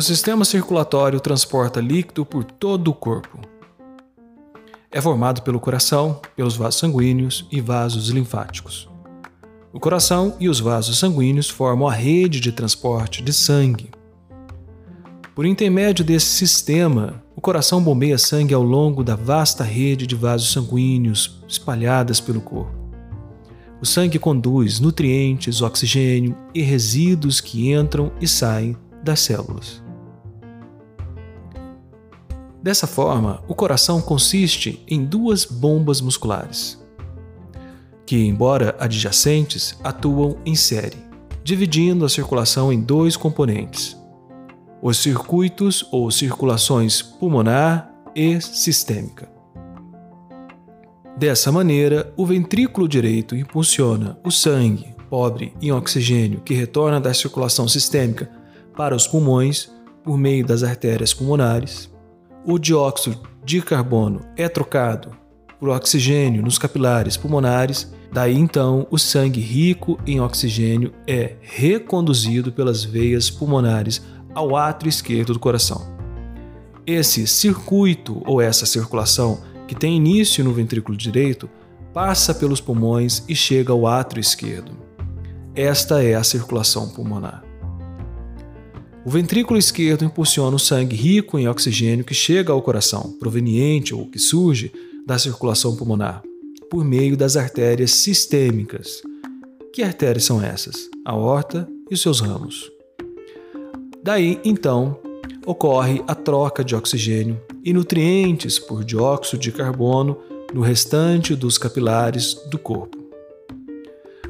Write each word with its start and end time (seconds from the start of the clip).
O 0.00 0.02
sistema 0.02 0.46
circulatório 0.46 1.20
transporta 1.20 1.78
líquido 1.78 2.24
por 2.24 2.42
todo 2.42 2.88
o 2.88 2.94
corpo. 2.94 3.38
É 4.90 4.98
formado 4.98 5.42
pelo 5.42 5.60
coração, 5.60 6.22
pelos 6.34 6.56
vasos 6.56 6.80
sanguíneos 6.80 7.46
e 7.52 7.60
vasos 7.60 8.08
linfáticos. 8.08 8.88
O 9.74 9.78
coração 9.78 10.34
e 10.40 10.48
os 10.48 10.58
vasos 10.58 10.98
sanguíneos 10.98 11.50
formam 11.50 11.86
a 11.86 11.92
rede 11.92 12.40
de 12.40 12.50
transporte 12.50 13.22
de 13.22 13.30
sangue. 13.30 13.90
Por 15.34 15.44
intermédio 15.44 16.02
desse 16.02 16.28
sistema, 16.28 17.22
o 17.36 17.40
coração 17.42 17.84
bombeia 17.84 18.16
sangue 18.16 18.54
ao 18.54 18.62
longo 18.62 19.04
da 19.04 19.16
vasta 19.16 19.62
rede 19.62 20.06
de 20.06 20.14
vasos 20.14 20.50
sanguíneos 20.50 21.42
espalhadas 21.46 22.20
pelo 22.20 22.40
corpo. 22.40 22.74
O 23.82 23.84
sangue 23.84 24.18
conduz 24.18 24.80
nutrientes, 24.80 25.60
oxigênio 25.60 26.34
e 26.54 26.62
resíduos 26.62 27.38
que 27.38 27.70
entram 27.70 28.10
e 28.18 28.26
saem 28.26 28.74
das 29.04 29.20
células. 29.20 29.89
Dessa 32.62 32.86
forma, 32.86 33.42
o 33.48 33.54
coração 33.54 34.02
consiste 34.02 34.84
em 34.86 35.04
duas 35.04 35.44
bombas 35.44 36.00
musculares, 36.00 36.78
que, 38.04 38.26
embora 38.26 38.76
adjacentes, 38.78 39.78
atuam 39.82 40.36
em 40.44 40.54
série, 40.54 40.98
dividindo 41.42 42.04
a 42.04 42.08
circulação 42.08 42.70
em 42.70 42.80
dois 42.80 43.16
componentes: 43.16 43.96
os 44.82 44.98
circuitos 44.98 45.86
ou 45.90 46.10
circulações 46.10 47.00
pulmonar 47.00 47.90
e 48.14 48.40
sistêmica. 48.40 49.30
Dessa 51.16 51.50
maneira, 51.50 52.12
o 52.16 52.26
ventrículo 52.26 52.88
direito 52.88 53.34
impulsiona 53.34 54.18
o 54.24 54.30
sangue, 54.30 54.94
pobre 55.08 55.54
em 55.60 55.72
oxigênio, 55.72 56.40
que 56.40 56.54
retorna 56.54 57.00
da 57.00 57.12
circulação 57.12 57.66
sistêmica 57.66 58.30
para 58.76 58.94
os 58.94 59.06
pulmões 59.06 59.70
por 60.02 60.16
meio 60.16 60.46
das 60.46 60.62
artérias 60.62 61.12
pulmonares. 61.12 61.89
O 62.44 62.58
dióxido 62.58 63.20
de 63.44 63.60
carbono 63.60 64.20
é 64.36 64.48
trocado 64.48 65.10
por 65.58 65.68
oxigênio 65.68 66.42
nos 66.42 66.58
capilares 66.58 67.16
pulmonares 67.16 67.92
Daí 68.12 68.36
então, 68.36 68.86
o 68.90 68.98
sangue 68.98 69.40
rico 69.40 69.98
em 70.04 70.20
oxigênio 70.20 70.92
é 71.06 71.36
reconduzido 71.40 72.50
pelas 72.50 72.82
veias 72.82 73.30
pulmonares 73.30 74.02
ao 74.34 74.56
átrio 74.56 74.88
esquerdo 74.88 75.32
do 75.32 75.38
coração. 75.38 75.96
Esse 76.84 77.26
circuito 77.26 78.20
ou 78.26 78.40
essa 78.40 78.66
circulação, 78.66 79.40
que 79.68 79.76
tem 79.76 79.96
início 79.96 80.42
no 80.42 80.52
ventrículo 80.52 80.98
direito, 80.98 81.48
passa 81.94 82.34
pelos 82.34 82.60
pulmões 82.60 83.22
e 83.28 83.36
chega 83.36 83.72
ao 83.72 83.86
átrio 83.86 84.20
esquerdo. 84.20 84.72
Esta 85.54 86.02
é 86.02 86.14
a 86.14 86.24
circulação 86.24 86.88
pulmonar. 86.88 87.49
O 89.04 89.08
ventrículo 89.08 89.58
esquerdo 89.58 90.04
impulsiona 90.04 90.54
o 90.54 90.58
sangue 90.58 90.94
rico 90.94 91.38
em 91.38 91.48
oxigênio 91.48 92.04
que 92.04 92.12
chega 92.12 92.52
ao 92.52 92.60
coração, 92.60 93.16
proveniente 93.18 93.94
ou 93.94 94.06
que 94.06 94.18
surge 94.18 94.70
da 95.06 95.18
circulação 95.18 95.74
pulmonar 95.74 96.22
por 96.70 96.84
meio 96.84 97.16
das 97.16 97.36
artérias 97.36 97.92
sistêmicas. 97.92 99.02
Que 99.72 99.82
artérias 99.82 100.24
são 100.24 100.42
essas? 100.42 100.88
A 101.04 101.12
aorta 101.12 101.68
e 101.90 101.96
seus 101.96 102.20
ramos. 102.20 102.70
Daí, 104.04 104.38
então, 104.44 105.00
ocorre 105.46 106.02
a 106.06 106.14
troca 106.14 106.62
de 106.62 106.76
oxigênio 106.76 107.40
e 107.64 107.72
nutrientes 107.72 108.58
por 108.58 108.84
dióxido 108.84 109.40
de 109.40 109.50
carbono 109.50 110.16
no 110.52 110.60
restante 110.60 111.34
dos 111.34 111.56
capilares 111.58 112.34
do 112.50 112.58
corpo. 112.58 112.98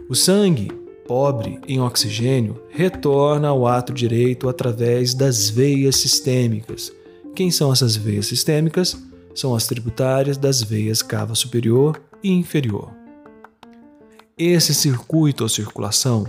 O 0.08 0.14
sangue, 0.14 0.72
pobre 1.10 1.58
em 1.66 1.80
oxigênio, 1.80 2.62
retorna 2.70 3.48
ao 3.48 3.66
ato 3.66 3.92
direito 3.92 4.48
através 4.48 5.12
das 5.12 5.50
veias 5.50 5.96
sistêmicas. 5.96 6.92
Quem 7.34 7.50
são 7.50 7.72
essas 7.72 7.96
veias 7.96 8.26
sistêmicas? 8.26 8.96
São 9.34 9.52
as 9.52 9.66
tributárias 9.66 10.36
das 10.36 10.62
veias 10.62 11.02
cava 11.02 11.34
superior 11.34 12.00
e 12.22 12.30
inferior. 12.30 12.92
Esse 14.38 14.72
circuito 14.72 15.42
ou 15.42 15.48
circulação, 15.48 16.28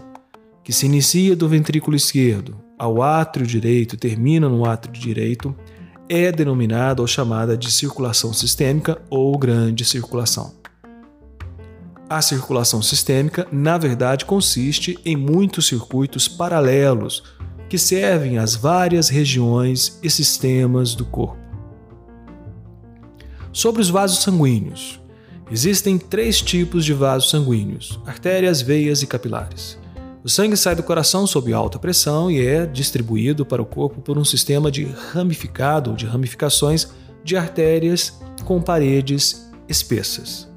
que 0.64 0.74
se 0.74 0.88
inicia 0.88 1.36
do 1.36 1.48
ventrículo 1.48 1.96
esquerdo 1.96 2.58
ao 2.76 3.04
átrio 3.04 3.46
direito 3.46 3.94
e 3.94 4.00
termina 4.00 4.50
no 4.50 4.66
átrio 4.66 4.92
direito, 4.92 5.56
é 6.10 6.32
denominada 6.32 7.04
ou 7.04 7.08
chamada 7.08 7.56
de 7.56 7.72
circulação 7.72 8.34
sistêmica 8.34 9.00
ou 9.12 9.38
grande 9.38 9.86
circulação. 9.86 10.60
A 12.12 12.22
circulação 12.22 12.82
sistêmica, 12.82 13.48
na 13.50 13.78
verdade, 13.78 14.26
consiste 14.26 15.00
em 15.06 15.16
muitos 15.16 15.68
circuitos 15.68 16.28
paralelos 16.28 17.24
que 17.70 17.78
servem 17.78 18.38
às 18.38 18.54
várias 18.54 19.08
regiões 19.08 19.98
e 20.04 20.10
sistemas 20.10 20.94
do 20.94 21.06
corpo. 21.06 21.40
Sobre 23.54 23.82
os 23.82 23.90
vasos 23.90 24.22
sanguíneos, 24.24 25.00
Existem 25.50 25.98
três 25.98 26.42
tipos 26.42 26.86
de 26.86 26.94
vasos 26.94 27.30
sanguíneos: 27.30 28.00
artérias, 28.06 28.62
veias 28.62 29.02
e 29.02 29.08
capilares. 29.08 29.78
O 30.24 30.30
sangue 30.30 30.56
sai 30.56 30.76
do 30.76 30.84
coração 30.84 31.28
sob 31.28 31.52
alta 31.52 31.78
pressão 31.78 32.32
e 32.32 32.46
é 32.46 32.66
distribuído 32.66 33.46
para 33.46 33.62
o 33.62 33.66
corpo 33.66 34.02
por 34.02 34.18
um 34.18 34.24
sistema 34.24 34.72
de 34.72 34.86
ramificado 35.12 35.90
ou 35.90 35.96
de 35.96 36.06
ramificações 36.06 36.90
de 37.24 37.36
artérias 37.36 38.20
com 38.46 38.62
paredes 38.62 39.52
espessas. 39.68 40.51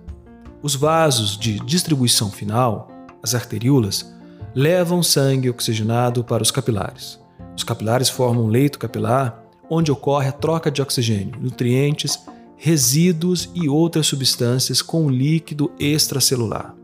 Os 0.64 0.74
vasos 0.74 1.36
de 1.36 1.60
distribuição 1.60 2.30
final, 2.30 2.88
as 3.22 3.34
arteríolas, 3.34 4.10
levam 4.54 5.02
sangue 5.02 5.50
oxigenado 5.50 6.24
para 6.24 6.42
os 6.42 6.50
capilares. 6.50 7.20
Os 7.54 7.62
capilares 7.62 8.08
formam 8.08 8.46
um 8.46 8.48
leito 8.48 8.78
capilar 8.78 9.44
onde 9.68 9.92
ocorre 9.92 10.28
a 10.28 10.32
troca 10.32 10.70
de 10.70 10.80
oxigênio, 10.80 11.38
nutrientes 11.38 12.18
resíduos 12.56 13.50
e 13.54 13.68
outras 13.68 14.06
substâncias 14.06 14.80
com 14.80 15.10
líquido 15.10 15.70
extracelular. 15.78 16.74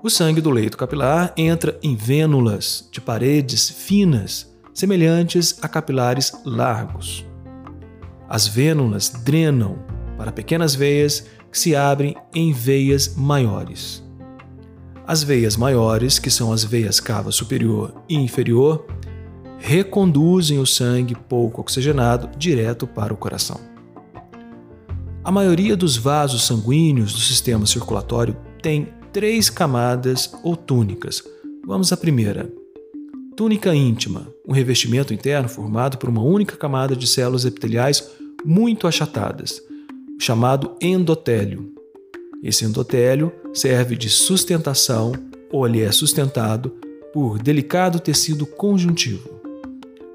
O 0.00 0.08
sangue 0.08 0.40
do 0.40 0.50
leito 0.50 0.78
capilar 0.78 1.34
entra 1.36 1.76
em 1.82 1.96
vênulas 1.96 2.88
de 2.92 3.00
paredes 3.00 3.68
finas, 3.68 4.48
semelhantes 4.72 5.58
a 5.60 5.66
capilares 5.66 6.32
largos. 6.44 7.26
As 8.28 8.46
vênulas 8.46 9.08
drenam 9.08 9.76
para 10.16 10.30
pequenas 10.30 10.72
veias 10.72 11.26
que 11.50 11.58
se 11.58 11.74
abrem 11.74 12.16
em 12.34 12.52
veias 12.52 13.14
maiores. 13.16 14.02
As 15.06 15.22
veias 15.22 15.56
maiores, 15.56 16.18
que 16.18 16.30
são 16.30 16.52
as 16.52 16.62
veias 16.62 17.00
cava 17.00 17.32
superior 17.32 17.94
e 18.08 18.14
inferior, 18.14 18.86
reconduzem 19.58 20.58
o 20.58 20.66
sangue 20.66 21.14
pouco 21.14 21.60
oxigenado 21.60 22.30
direto 22.38 22.86
para 22.86 23.12
o 23.12 23.16
coração. 23.16 23.60
A 25.22 25.30
maioria 25.30 25.76
dos 25.76 25.96
vasos 25.96 26.46
sanguíneos 26.46 27.12
do 27.12 27.20
sistema 27.20 27.66
circulatório 27.66 28.36
tem 28.62 28.88
três 29.12 29.50
camadas 29.50 30.32
ou 30.42 30.56
túnicas. 30.56 31.22
Vamos 31.66 31.92
à 31.92 31.96
primeira. 31.96 32.50
Túnica 33.36 33.74
íntima, 33.74 34.32
um 34.46 34.52
revestimento 34.52 35.12
interno 35.12 35.48
formado 35.48 35.98
por 35.98 36.08
uma 36.08 36.22
única 36.22 36.56
camada 36.56 36.96
de 36.96 37.06
células 37.06 37.44
epiteliais 37.44 38.10
muito 38.44 38.86
achatadas, 38.86 39.60
chamado 40.20 40.76
endotélio. 40.82 41.72
Esse 42.42 42.66
endotélio 42.66 43.32
serve 43.54 43.96
de 43.96 44.10
sustentação 44.10 45.12
ou 45.50 45.66
ele 45.66 45.80
é 45.80 45.90
sustentado 45.90 46.76
por 47.12 47.38
delicado 47.38 47.98
tecido 47.98 48.44
conjuntivo. 48.44 49.40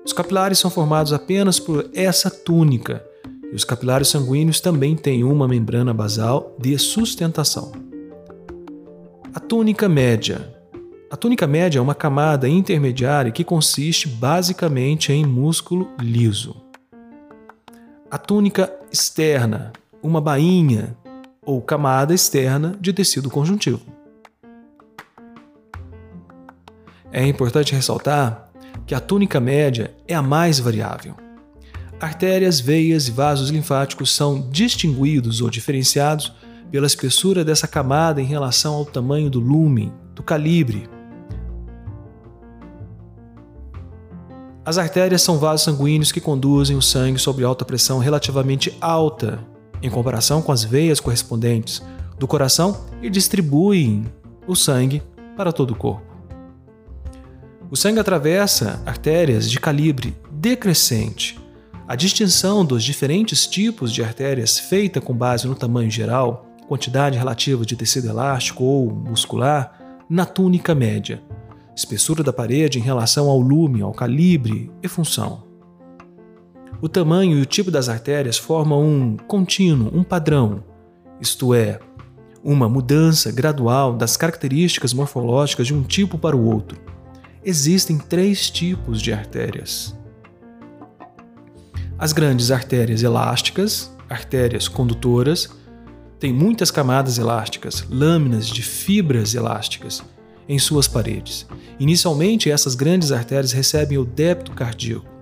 Os 0.06 0.14
capilares 0.14 0.60
são 0.60 0.70
formados 0.70 1.12
apenas 1.12 1.60
por 1.60 1.90
essa 1.92 2.30
túnica 2.30 3.04
e 3.52 3.56
os 3.56 3.64
capilares 3.64 4.08
sanguíneos 4.08 4.60
também 4.60 4.96
têm 4.96 5.24
uma 5.24 5.48
membrana 5.48 5.92
basal 5.92 6.56
de 6.60 6.78
sustentação. 6.78 7.72
A 9.34 9.40
túnica 9.40 9.90
média. 9.90 10.54
A 11.10 11.18
túnica 11.18 11.48
média 11.48 11.80
é 11.80 11.82
uma 11.82 11.96
camada 11.96 12.48
intermediária 12.48 13.32
que 13.32 13.44
consiste 13.44 14.08
basicamente 14.08 15.12
em 15.12 15.26
músculo 15.26 15.90
liso. 16.00 16.56
A 18.12 18.20
túnica 18.20 18.72
externa, 18.92 19.74
uma 20.06 20.22
bainha 20.22 20.96
ou 21.46 21.62
camada 21.62 22.14
externa 22.14 22.78
de 22.80 22.94
tecido 22.94 23.30
conjuntivo. 23.30 23.82
É 27.12 27.26
importante 27.26 27.74
ressaltar 27.74 28.50
que 28.86 28.94
a 28.94 29.00
túnica 29.00 29.40
média 29.40 29.96
é 30.08 30.14
a 30.14 30.22
mais 30.22 30.60
variável. 30.60 31.16
Artérias, 32.00 32.60
veias 32.60 33.08
e 33.08 33.12
vasos 33.12 33.50
linfáticos 33.50 34.14
são 34.14 34.50
distinguidos 34.50 35.42
ou 35.42 35.50
diferenciados 35.50 36.34
pela 36.70 36.86
espessura 36.86 37.46
dessa 37.46 37.68
camada 37.68 38.22
em 38.22 38.26
relação 38.26 38.74
ao 38.74 38.86
tamanho 38.86 39.30
do 39.30 39.40
lumen, 39.40 39.94
do 40.14 40.22
calibre. 40.22 40.90
As 44.66 44.78
artérias 44.78 45.22
são 45.22 45.38
vasos 45.38 45.64
sanguíneos 45.64 46.12
que 46.12 46.20
conduzem 46.20 46.76
o 46.76 46.82
sangue 46.82 47.20
sob 47.20 47.44
alta 47.44 47.64
pressão 47.64 48.00
relativamente 48.00 48.76
alta, 48.82 49.40
em 49.86 49.90
comparação 49.90 50.42
com 50.42 50.52
as 50.52 50.64
veias 50.64 51.00
correspondentes 51.00 51.82
do 52.18 52.28
coração 52.28 52.86
e 53.02 53.10
distribuem 53.10 54.06
o 54.48 54.56
sangue 54.56 55.02
para 55.38 55.52
todo 55.54 55.72
o 55.72 55.76
corpo. 55.76 56.16
O 57.70 57.76
sangue 57.76 58.00
atravessa 58.00 58.82
artérias 58.86 59.50
de 59.50 59.60
calibre 59.60 60.16
decrescente. 60.32 61.40
A 61.88 61.96
distinção 61.96 62.66
dos 62.66 62.84
diferentes 62.84 63.46
tipos 63.46 63.94
de 63.94 64.04
artérias 64.04 64.58
feita 64.58 65.00
com 65.00 65.14
base 65.14 65.48
no 65.48 65.56
tamanho 65.56 65.92
geral, 65.92 66.48
quantidade 66.68 67.18
relativa 67.18 67.64
de 67.64 67.76
tecido 67.76 68.10
elástico 68.10 68.64
ou 68.64 68.92
muscular, 68.92 69.80
na 70.10 70.26
túnica 70.26 70.74
média, 70.74 71.22
espessura 71.76 72.24
da 72.24 72.34
parede 72.34 72.80
em 72.80 72.82
relação 72.82 73.30
ao 73.30 73.40
lume, 73.40 73.82
ao 73.82 73.92
calibre 73.92 74.72
e 74.82 74.88
função. 74.88 75.45
O 76.86 76.88
tamanho 76.88 77.40
e 77.40 77.42
o 77.42 77.48
tipo 77.48 77.72
das 77.72 77.90
artérias 77.90 78.38
formam 78.38 78.86
um 78.86 79.18
contínuo, 79.18 79.90
um 79.92 80.04
padrão, 80.04 80.64
isto 81.20 81.52
é, 81.52 81.80
uma 82.44 82.70
mudança 82.70 83.32
gradual 83.32 83.94
das 83.94 84.16
características 84.16 84.94
morfológicas 84.94 85.66
de 85.66 85.74
um 85.74 85.82
tipo 85.82 86.16
para 86.16 86.38
o 86.38 86.46
outro. 86.48 86.80
Existem 87.44 87.98
três 87.98 88.52
tipos 88.52 89.02
de 89.02 89.12
artérias: 89.12 89.98
as 91.98 92.14
grandes 92.14 92.52
artérias 92.52 93.02
elásticas, 93.02 93.92
artérias 94.08 94.68
condutoras, 94.68 95.50
têm 96.20 96.32
muitas 96.32 96.70
camadas 96.70 97.18
elásticas, 97.18 97.84
lâminas 97.90 98.46
de 98.46 98.62
fibras 98.62 99.34
elásticas 99.34 100.04
em 100.48 100.60
suas 100.60 100.88
paredes. 100.88 101.48
Inicialmente, 101.80 102.52
essas 102.52 102.76
grandes 102.76 103.12
artérias 103.12 103.54
recebem 103.54 103.98
o 103.98 104.06
débito 104.06 104.52
cardíaco. 104.52 105.15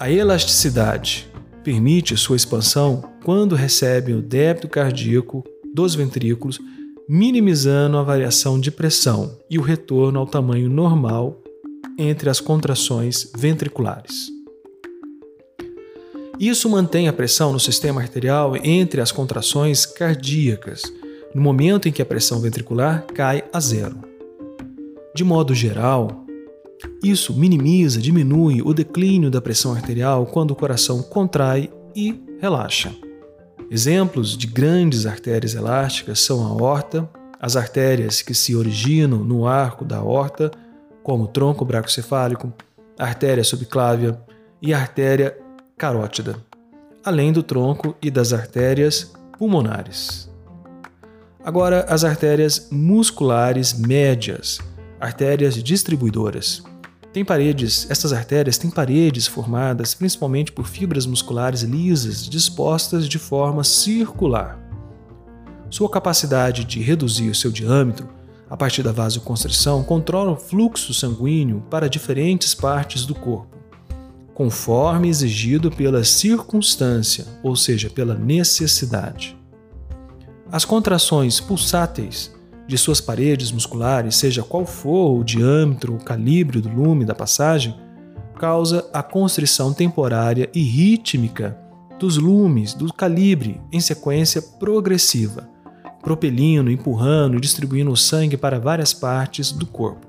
A 0.00 0.10
elasticidade 0.10 1.30
permite 1.62 2.16
sua 2.16 2.34
expansão 2.34 3.04
quando 3.22 3.54
recebem 3.54 4.14
o 4.14 4.22
débito 4.22 4.66
cardíaco 4.66 5.44
dos 5.74 5.94
ventrículos, 5.94 6.58
minimizando 7.06 7.98
a 7.98 8.02
variação 8.02 8.58
de 8.58 8.70
pressão 8.70 9.38
e 9.50 9.58
o 9.58 9.62
retorno 9.62 10.18
ao 10.18 10.26
tamanho 10.26 10.70
normal 10.70 11.42
entre 11.98 12.30
as 12.30 12.40
contrações 12.40 13.30
ventriculares. 13.36 14.30
Isso 16.38 16.66
mantém 16.70 17.06
a 17.06 17.12
pressão 17.12 17.52
no 17.52 17.60
sistema 17.60 18.00
arterial 18.00 18.56
entre 18.64 19.02
as 19.02 19.12
contrações 19.12 19.84
cardíacas, 19.84 20.82
no 21.34 21.42
momento 21.42 21.90
em 21.90 21.92
que 21.92 22.00
a 22.00 22.06
pressão 22.06 22.40
ventricular 22.40 23.04
cai 23.14 23.44
a 23.52 23.60
zero. 23.60 23.98
De 25.14 25.22
modo 25.22 25.54
geral, 25.54 26.19
isso 27.02 27.34
minimiza, 27.34 28.00
diminui 28.00 28.62
o 28.62 28.74
declínio 28.74 29.30
da 29.30 29.40
pressão 29.40 29.72
arterial 29.72 30.26
quando 30.26 30.50
o 30.50 30.56
coração 30.56 31.02
contrai 31.02 31.70
e 31.94 32.22
relaxa. 32.40 32.94
Exemplos 33.70 34.36
de 34.36 34.46
grandes 34.46 35.06
artérias 35.06 35.54
elásticas 35.54 36.20
são 36.20 36.44
a 36.44 36.48
aorta, 36.48 37.08
as 37.40 37.56
artérias 37.56 38.20
que 38.20 38.34
se 38.34 38.54
originam 38.54 39.24
no 39.24 39.46
arco 39.46 39.84
da 39.84 39.98
aorta, 39.98 40.50
como 41.02 41.24
o 41.24 41.28
tronco 41.28 41.64
bracocefálico, 41.64 42.52
a 42.98 43.04
artéria 43.04 43.42
subclávia 43.42 44.20
e 44.60 44.74
a 44.74 44.78
artéria 44.78 45.36
carótida, 45.78 46.36
além 47.04 47.32
do 47.32 47.42
tronco 47.42 47.96
e 48.02 48.10
das 48.10 48.32
artérias 48.32 49.12
pulmonares. 49.38 50.28
Agora, 51.42 51.86
as 51.88 52.04
artérias 52.04 52.68
musculares 52.70 53.72
médias 53.72 54.58
artérias 55.00 55.54
distribuidoras. 55.54 56.62
Tem 57.12 57.24
paredes, 57.24 57.90
essas 57.90 58.12
artérias 58.12 58.56
têm 58.56 58.70
paredes 58.70 59.26
formadas 59.26 59.94
principalmente 59.94 60.52
por 60.52 60.68
fibras 60.68 61.06
musculares 61.06 61.62
lisas 61.62 62.28
dispostas 62.28 63.08
de 63.08 63.18
forma 63.18 63.64
circular. 63.64 64.58
Sua 65.68 65.90
capacidade 65.90 66.64
de 66.64 66.80
reduzir 66.80 67.34
seu 67.34 67.50
diâmetro 67.50 68.08
a 68.48 68.56
partir 68.56 68.82
da 68.82 68.92
vasoconstrição 68.92 69.82
controla 69.82 70.32
o 70.32 70.36
fluxo 70.36 70.94
sanguíneo 70.94 71.62
para 71.68 71.88
diferentes 71.88 72.54
partes 72.54 73.04
do 73.04 73.14
corpo, 73.14 73.56
conforme 74.32 75.08
exigido 75.08 75.70
pela 75.70 76.04
circunstância, 76.04 77.26
ou 77.42 77.54
seja, 77.56 77.90
pela 77.90 78.14
necessidade. 78.14 79.36
As 80.50 80.64
contrações 80.64 81.40
pulsáteis 81.40 82.32
de 82.70 82.78
suas 82.78 83.00
paredes 83.00 83.50
musculares, 83.50 84.14
seja 84.14 84.44
qual 84.44 84.64
for 84.64 85.18
o 85.18 85.24
diâmetro, 85.24 85.92
o 85.92 85.98
calibre 85.98 86.60
do 86.60 86.68
lume 86.68 87.04
da 87.04 87.16
passagem, 87.16 87.74
causa 88.38 88.88
a 88.92 89.02
constrição 89.02 89.72
temporária 89.72 90.48
e 90.54 90.62
rítmica 90.62 91.58
dos 91.98 92.16
lumes 92.16 92.72
do 92.72 92.92
calibre 92.92 93.60
em 93.72 93.80
sequência 93.80 94.40
progressiva, 94.40 95.48
propelindo, 96.00 96.70
empurrando 96.70 97.36
e 97.36 97.40
distribuindo 97.40 97.90
o 97.90 97.96
sangue 97.96 98.36
para 98.36 98.60
várias 98.60 98.94
partes 98.94 99.50
do 99.50 99.66
corpo. 99.66 100.06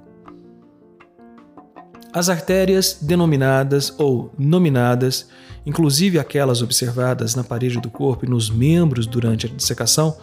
As 2.13 2.29
artérias 2.29 2.99
denominadas 3.01 3.91
ou 3.97 4.31
nominadas, 4.37 5.29
inclusive 5.65 6.19
aquelas 6.19 6.61
observadas 6.61 7.33
na 7.33 7.43
parede 7.43 7.79
do 7.79 7.89
corpo 7.89 8.23
e 8.23 8.29
nos 8.29 8.51
membros 8.51 9.07
durante 9.07 9.47
a 9.47 9.49
dissecação, 9.49 10.15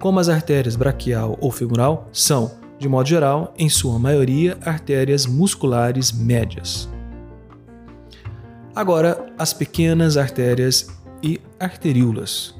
como 0.00 0.20
as 0.20 0.28
artérias 0.28 0.76
braquial 0.76 1.36
ou 1.40 1.50
femoral, 1.50 2.08
são, 2.12 2.52
de 2.78 2.88
modo 2.88 3.08
geral, 3.08 3.54
em 3.58 3.68
sua 3.68 3.98
maioria, 3.98 4.58
artérias 4.62 5.26
musculares 5.26 6.12
médias. 6.12 6.88
Agora, 8.74 9.32
as 9.38 9.52
pequenas 9.52 10.16
artérias 10.16 10.88
e 11.22 11.40
arteríolas. 11.58 12.54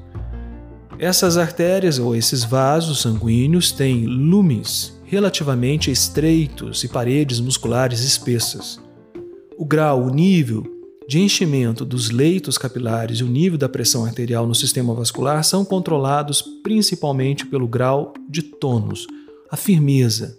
Essas 0.98 1.36
artérias 1.36 1.98
ou 1.98 2.16
esses 2.16 2.42
vasos 2.42 3.02
sanguíneos 3.02 3.70
têm 3.70 4.06
lumes 4.06 4.98
relativamente 5.04 5.90
estreitos 5.90 6.82
e 6.84 6.88
paredes 6.88 7.38
musculares 7.38 8.00
espessas. 8.00 8.80
O 9.58 9.64
grau, 9.64 10.04
o 10.04 10.10
nível 10.10 10.75
de 11.08 11.20
enchimento 11.20 11.84
dos 11.84 12.10
leitos 12.10 12.58
capilares 12.58 13.18
e 13.18 13.24
o 13.24 13.28
nível 13.28 13.56
da 13.56 13.68
pressão 13.68 14.04
arterial 14.04 14.46
no 14.46 14.54
sistema 14.54 14.92
vascular 14.92 15.44
são 15.44 15.64
controlados 15.64 16.42
principalmente 16.62 17.46
pelo 17.46 17.68
grau 17.68 18.12
de 18.28 18.42
tônus, 18.42 19.06
a 19.48 19.56
firmeza, 19.56 20.36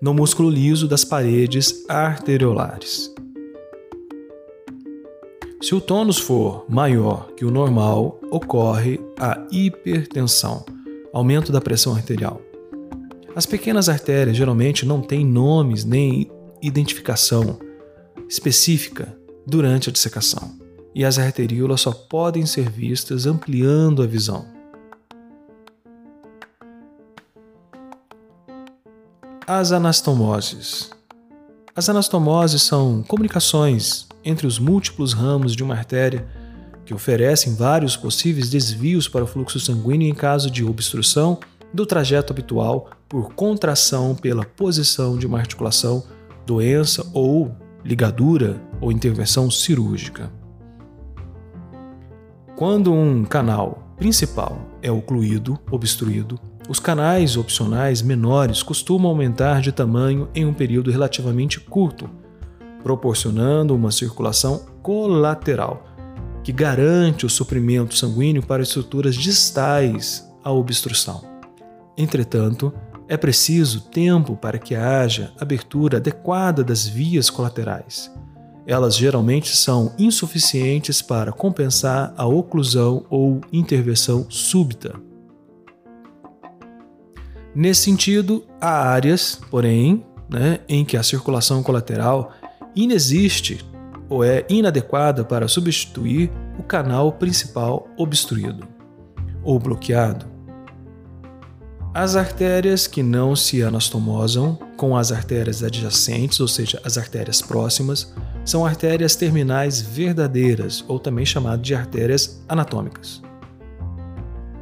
no 0.00 0.14
músculo 0.14 0.48
liso 0.48 0.88
das 0.88 1.04
paredes 1.04 1.84
arteriolares. 1.88 3.12
Se 5.60 5.74
o 5.74 5.80
tônus 5.80 6.18
for 6.18 6.64
maior 6.68 7.32
que 7.36 7.44
o 7.44 7.50
normal, 7.50 8.20
ocorre 8.30 9.00
a 9.18 9.44
hipertensão, 9.50 10.64
aumento 11.12 11.50
da 11.50 11.60
pressão 11.60 11.94
arterial. 11.94 12.40
As 13.34 13.44
pequenas 13.44 13.88
artérias 13.88 14.36
geralmente 14.36 14.86
não 14.86 15.02
têm 15.02 15.24
nomes 15.24 15.84
nem 15.84 16.30
identificação 16.62 17.58
específica 18.28 19.17
durante 19.48 19.88
a 19.88 19.92
dissecação, 19.92 20.58
e 20.94 21.06
as 21.06 21.18
arteríolas 21.18 21.80
só 21.80 21.90
podem 21.90 22.44
ser 22.44 22.68
vistas 22.68 23.24
ampliando 23.24 24.02
a 24.02 24.06
visão. 24.06 24.44
As 29.46 29.72
anastomoses. 29.72 30.90
As 31.74 31.88
anastomoses 31.88 32.60
são 32.60 33.02
comunicações 33.02 34.06
entre 34.22 34.46
os 34.46 34.58
múltiplos 34.58 35.14
ramos 35.14 35.56
de 35.56 35.62
uma 35.62 35.74
artéria 35.74 36.28
que 36.84 36.92
oferecem 36.92 37.54
vários 37.54 37.96
possíveis 37.96 38.50
desvios 38.50 39.08
para 39.08 39.24
o 39.24 39.26
fluxo 39.26 39.58
sanguíneo 39.58 40.06
em 40.06 40.14
caso 40.14 40.50
de 40.50 40.62
obstrução 40.62 41.38
do 41.72 41.86
trajeto 41.86 42.34
habitual 42.34 42.90
por 43.08 43.32
contração 43.32 44.14
pela 44.14 44.44
posição 44.44 45.16
de 45.16 45.26
uma 45.26 45.38
articulação, 45.38 46.04
doença 46.44 47.06
ou 47.14 47.56
ligadura 47.88 48.60
ou 48.82 48.92
intervenção 48.92 49.50
cirúrgica. 49.50 50.30
Quando 52.54 52.92
um 52.92 53.24
canal 53.24 53.94
principal 53.96 54.60
é 54.82 54.92
ocluído, 54.92 55.58
obstruído, 55.70 56.38
os 56.68 56.78
canais 56.78 57.34
opcionais 57.38 58.02
menores 58.02 58.62
costumam 58.62 59.10
aumentar 59.10 59.62
de 59.62 59.72
tamanho 59.72 60.28
em 60.34 60.44
um 60.44 60.52
período 60.52 60.90
relativamente 60.90 61.58
curto, 61.58 62.10
proporcionando 62.82 63.74
uma 63.74 63.90
circulação 63.90 64.66
colateral 64.82 65.86
que 66.44 66.52
garante 66.52 67.24
o 67.24 67.30
suprimento 67.30 67.96
sanguíneo 67.96 68.42
para 68.42 68.62
estruturas 68.62 69.14
distais 69.14 70.30
à 70.44 70.52
obstrução. 70.52 71.24
Entretanto, 71.96 72.70
é 73.08 73.16
preciso 73.16 73.80
tempo 73.80 74.36
para 74.36 74.58
que 74.58 74.74
haja 74.74 75.32
abertura 75.40 75.96
adequada 75.96 76.62
das 76.62 76.86
vias 76.86 77.30
colaterais. 77.30 78.12
Elas 78.66 78.94
geralmente 78.94 79.56
são 79.56 79.94
insuficientes 79.98 81.00
para 81.00 81.32
compensar 81.32 82.12
a 82.18 82.26
oclusão 82.26 83.06
ou 83.08 83.40
intervenção 83.50 84.26
súbita. 84.28 84.94
Nesse 87.54 87.82
sentido, 87.84 88.44
há 88.60 88.90
áreas, 88.90 89.40
porém, 89.50 90.04
né, 90.28 90.60
em 90.68 90.84
que 90.84 90.98
a 90.98 91.02
circulação 91.02 91.62
colateral 91.62 92.32
inexiste 92.76 93.64
ou 94.06 94.22
é 94.22 94.44
inadequada 94.50 95.24
para 95.24 95.48
substituir 95.48 96.30
o 96.58 96.62
canal 96.62 97.10
principal 97.12 97.88
obstruído 97.96 98.68
ou 99.42 99.58
bloqueado 99.58 100.37
as 101.94 102.16
artérias 102.16 102.86
que 102.86 103.02
não 103.02 103.34
se 103.34 103.62
anastomosam 103.62 104.58
com 104.76 104.96
as 104.96 105.10
artérias 105.10 105.62
adjacentes, 105.62 106.38
ou 106.38 106.46
seja, 106.46 106.80
as 106.84 106.98
artérias 106.98 107.40
próximas, 107.40 108.14
são 108.44 108.64
artérias 108.64 109.16
terminais 109.16 109.80
verdadeiras, 109.80 110.84
ou 110.86 110.98
também 110.98 111.24
chamadas 111.24 111.66
de 111.66 111.74
artérias 111.74 112.44
anatômicas. 112.48 113.22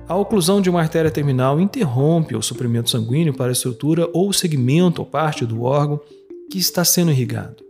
A 0.09 0.15
oclusão 0.15 0.61
de 0.61 0.71
uma 0.71 0.81
artéria 0.81 1.11
terminal 1.11 1.61
interrompe 1.61 2.37
o 2.37 2.43
suprimento 2.43 2.91
sanguíneo 2.91 3.35
para 3.35 3.49
a 3.49 3.53
estrutura 3.53 4.09
ou 4.13 4.33
segmento 4.33 5.03
ou 5.03 5.07
parte 5.07 5.45
do 5.45 5.63
órgão 5.63 6.01
que 6.51 6.59
está 6.59 6.85
sendo 6.85 7.11
irrigado. 7.11 7.66